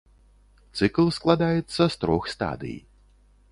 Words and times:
Цыкл 0.79 1.07
складаецца 1.17 1.81
з 1.97 2.01
трох 2.05 2.23
стадый. 2.35 2.77